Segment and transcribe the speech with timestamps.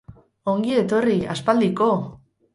[0.53, 1.93] Ongi etorri, aspaldiko!